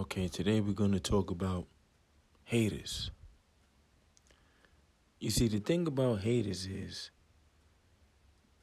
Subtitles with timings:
[0.00, 1.66] Okay, today we're going to talk about
[2.44, 3.10] haters.
[5.18, 7.10] You see, the thing about haters is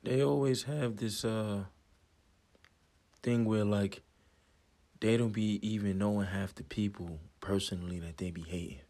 [0.01, 1.65] they always have this uh
[3.21, 4.01] thing where like
[4.99, 8.81] they don't be even knowing half the people personally that they be hating.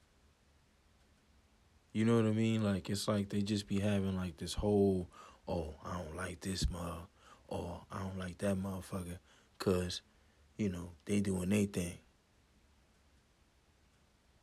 [1.92, 2.64] You know what I mean?
[2.64, 5.10] Like it's like they just be having like this whole,
[5.50, 7.08] oh, I don't like this mother,
[7.50, 9.18] or I don't like that motherfucker,
[9.60, 10.02] cause,
[10.58, 11.98] you know, they doing their thing.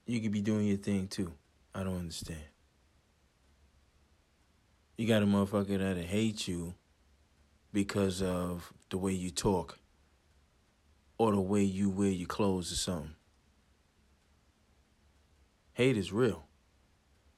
[0.07, 1.33] You could be doing your thing too.
[1.75, 2.43] I don't understand.
[4.97, 6.75] You got a motherfucker that'll hate you
[7.73, 9.79] because of the way you talk
[11.19, 13.15] or the way you wear your clothes or something.
[15.73, 16.47] Hate is real.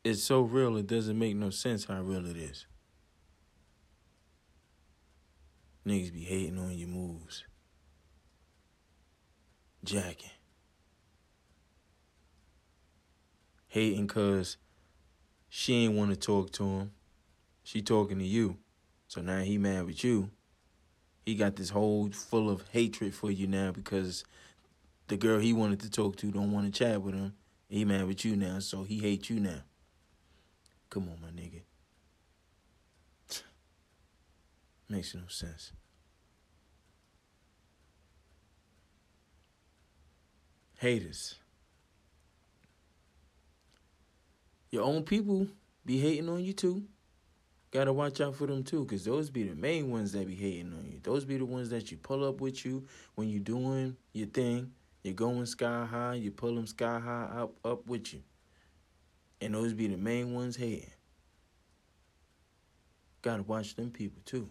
[0.05, 2.67] It's so real it doesn't make no sense how real it is.
[5.87, 7.45] Niggas be hating on your moves.
[9.85, 10.36] Jacking.
[13.77, 14.57] Hating cause
[15.51, 16.93] she ain't want to talk to him.
[17.63, 18.57] She talking to you.
[19.07, 20.31] So now he mad with you.
[21.27, 24.25] He got this whole full of hatred for you now because
[25.09, 27.35] the girl he wanted to talk to don't want to chat with him.
[27.69, 29.61] He mad with you now, so he hate you now.
[30.89, 31.61] Come on, my nigga.
[34.89, 35.73] Makes no sense.
[40.79, 41.35] Haters.
[44.77, 45.49] Your own people
[45.87, 46.83] be hating on you too.
[47.71, 50.75] Gotta watch out for them too, cause those be the main ones that be hating
[50.75, 51.01] on you.
[51.03, 54.73] Those be the ones that you pull up with you when you doing your thing.
[55.03, 56.17] You're going sky high.
[56.17, 58.21] You pull them sky high up up with you,
[59.41, 60.91] and those be the main ones hating.
[63.23, 64.51] Gotta watch them people too.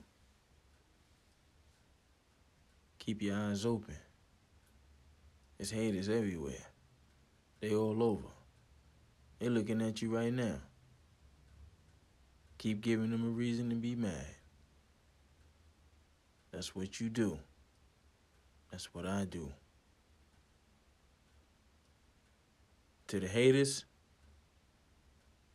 [2.98, 3.96] Keep your eyes open.
[5.60, 6.66] There's haters everywhere.
[7.62, 8.35] They all over.
[9.40, 10.60] They're looking at you right now.
[12.58, 14.36] Keep giving them a reason to be mad.
[16.52, 17.38] That's what you do.
[18.72, 19.52] That's what I do.
[23.08, 23.86] To the haters,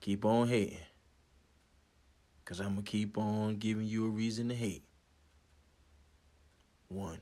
[0.00, 0.78] keep on hating.
[2.44, 4.84] Because I'm going to keep on giving you a reason to hate.
[6.88, 7.20] One.